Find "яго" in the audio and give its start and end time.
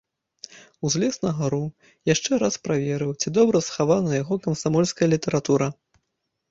4.23-4.35